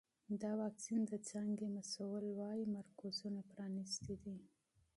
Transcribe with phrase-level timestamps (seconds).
[0.41, 4.37] د واکسین د څانګې مسؤل وایي مرکزونه پرانیستي دي.